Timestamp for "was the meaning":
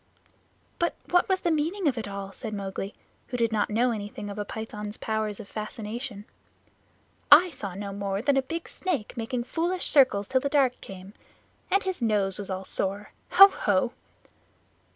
1.29-1.87